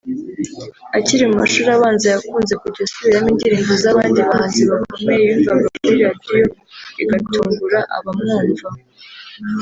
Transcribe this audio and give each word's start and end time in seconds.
Akiri 0.97 1.23
mu 1.29 1.35
mashuri 1.41 1.69
abanza 1.77 2.05
yakunze 2.13 2.53
kujya 2.61 2.81
asubiramo 2.85 3.27
indirimbo 3.33 3.71
z’abandi 3.83 4.19
bahanzi 4.29 4.61
bakomeye 4.71 5.23
yumvaga 5.29 5.67
kuri 5.73 5.89
Radiyo 6.03 6.45
bigatungura 6.97 7.79
abamwumva 7.97 8.67